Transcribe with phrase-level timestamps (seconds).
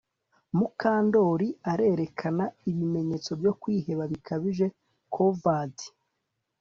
[0.57, 4.65] Mukandoli arerekana ibimenyetso byo kwiheba bikabije
[5.13, 5.75] corvard